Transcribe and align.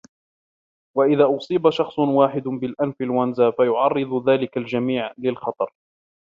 وإذا 0.97 1.37
أصيب 1.37 1.69
شخص 1.69 1.99
واحد 1.99 2.43
بالإنفلونزا 2.43 3.51
فيعرض 3.51 4.29
ذلك 4.29 4.57
الجميع 4.57 5.13
للخطر. 5.17 5.73